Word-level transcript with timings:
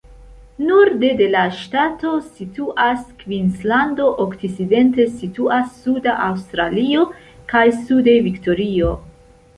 Norde 0.67 1.09
de 1.17 1.25
la 1.33 1.43
ŝtato 1.57 2.13
situas 2.37 3.03
Kvinslando, 3.19 4.09
okcidente 4.25 5.05
situas 5.21 5.69
Suda 5.85 6.17
Aŭstralio, 6.31 7.05
kaj 7.53 7.67
sude 7.85 8.17
Viktorio. 8.31 8.95